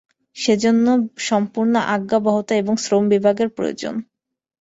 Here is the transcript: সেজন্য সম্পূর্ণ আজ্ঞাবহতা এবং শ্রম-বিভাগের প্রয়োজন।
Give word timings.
সেজন্য 0.35 0.85
সম্পূর্ণ 1.23 1.73
আজ্ঞাবহতা 1.95 2.53
এবং 2.55 2.73
শ্রম-বিভাগের 2.77 3.49
প্রয়োজন। 3.49 3.95